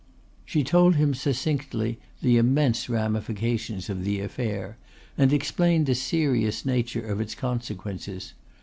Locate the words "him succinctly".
0.95-1.99